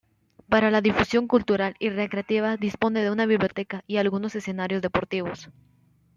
Para 0.49 0.71
la 0.71 0.81
difusión 0.81 1.27
cultural 1.27 1.75
y 1.77 1.89
recreativa 1.91 2.57
dispone 2.57 3.03
de 3.03 3.11
una 3.11 3.27
biblioteca 3.27 3.83
y 3.85 3.97
algunos 3.97 4.33
escenarios 4.33 4.81
deportivos. 4.81 5.49